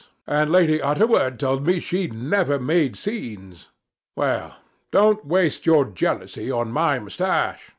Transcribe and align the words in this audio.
And 0.25 0.51
Lady 0.51 0.79
Utterword 0.79 1.37
told 1.37 1.63
me 1.63 1.79
she 1.79 2.07
never 2.07 2.57
made 2.57 2.95
scenes. 2.95 3.69
Well, 4.15 4.57
don't 4.89 5.27
waste 5.27 5.67
your 5.67 5.85
jealousy 5.85 6.49
on 6.49 6.71
my 6.71 6.97
moustache. 6.97 7.69